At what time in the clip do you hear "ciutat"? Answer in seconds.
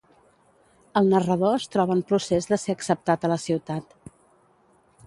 3.49-3.97